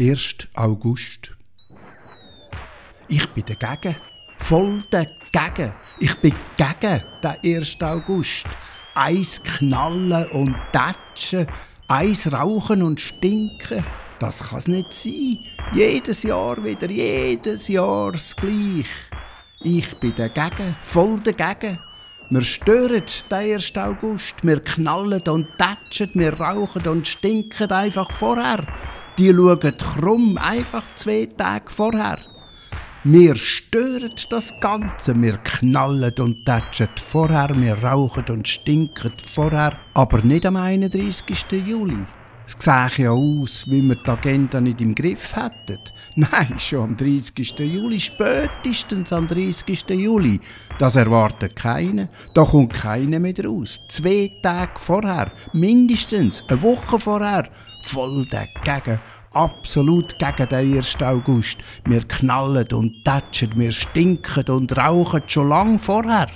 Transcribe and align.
1. 0.00 0.36
August. 0.54 1.34
Ich 3.08 3.26
bin 3.30 3.44
dagegen. 3.44 3.96
Voll 4.38 4.84
dagegen. 4.90 5.72
Ich 5.98 6.14
bin 6.20 6.34
gegen 6.56 7.02
den 7.20 7.56
1. 7.56 7.82
August. 7.82 8.46
Eis 8.94 9.42
knallen 9.42 10.30
und 10.30 10.54
tätschen, 10.72 11.48
Eis 11.88 12.32
rauchen 12.32 12.82
und 12.82 13.00
stinken, 13.00 13.84
das 14.20 14.48
kann's 14.48 14.68
nicht 14.68 14.92
sein. 14.92 15.38
Jedes 15.74 16.22
Jahr 16.22 16.62
wieder, 16.62 16.90
jedes 16.90 17.66
Jahr 17.66 18.12
das 18.12 18.36
Gleiche. 18.36 18.86
Ich 19.62 19.96
bin 19.96 20.14
dagegen, 20.14 20.76
voll 20.82 21.18
dagegen. 21.20 21.78
Wir 22.30 22.42
stören 22.42 23.04
den 23.30 23.52
1. 23.54 23.76
August. 23.76 24.34
Wir 24.42 24.60
knallen 24.60 25.22
und 25.28 25.48
tätschen, 25.58 26.10
wir 26.14 26.34
rauchen 26.34 26.86
und 26.86 27.08
stinken 27.08 27.72
einfach 27.72 28.10
vorher. 28.12 28.64
Die 29.18 29.34
schauen 29.34 29.76
krumm, 29.76 30.38
einfach 30.38 30.84
zwei 30.94 31.26
Tage 31.36 31.64
vorher. 31.70 32.18
Wir 33.02 33.34
stören 33.34 34.12
das 34.30 34.60
Ganze, 34.60 35.20
wir 35.20 35.38
knallen 35.38 36.14
und 36.20 36.46
tätschen 36.46 36.88
vorher, 36.96 37.50
wir 37.56 37.82
rauchen 37.82 38.26
und 38.28 38.46
stinken 38.46 39.12
vorher, 39.24 39.76
aber 39.94 40.22
nicht 40.22 40.46
am 40.46 40.54
31. 40.54 41.44
Juli. 41.66 41.96
Es 42.46 42.52
sieht 42.52 42.98
ja 42.98 43.10
aus, 43.10 43.68
wie 43.68 43.82
wir 43.82 43.96
die 43.96 44.08
Agenda 44.08 44.60
nicht 44.60 44.80
im 44.80 44.94
Griff 44.94 45.34
hätten. 45.34 45.80
Nein, 46.14 46.54
schon 46.58 46.84
am 46.84 46.96
30. 46.96 47.58
Juli, 47.58 47.98
spätestens 47.98 49.12
am 49.12 49.26
30. 49.26 49.84
Juli. 49.90 50.40
Das 50.78 50.94
erwartet 50.94 51.56
keiner. 51.56 52.08
Da 52.34 52.44
kommt 52.44 52.72
keiner 52.72 53.18
mehr 53.18 53.34
raus. 53.44 53.80
Zwei 53.88 54.30
Tage 54.42 54.78
vorher, 54.78 55.32
mindestens 55.52 56.44
eine 56.48 56.62
Woche 56.62 56.98
vorher, 56.98 57.48
voll 57.88 58.26
dagegen 58.26 59.00
absolut 59.32 60.18
gegen 60.18 60.48
den 60.48 60.76
1. 60.76 61.02
August. 61.02 61.58
Wir 61.84 62.02
knallen 62.06 62.68
und 62.72 63.04
tätschen, 63.04 63.52
wir 63.56 63.72
stinken 63.72 64.48
und 64.48 64.76
rauchen 64.76 65.22
schon 65.26 65.48
lang 65.48 65.78
vorher. 65.78 66.28